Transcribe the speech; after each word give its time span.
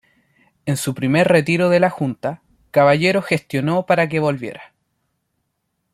En 0.65 0.77
su 0.77 0.95
primer 0.95 1.27
retiro 1.27 1.69
de 1.69 1.79
la 1.79 1.91
Junta, 1.91 2.41
Caballero 2.71 3.21
gestionó 3.21 3.85
para 3.85 4.09
que 4.09 4.19
volviera. 4.19 4.73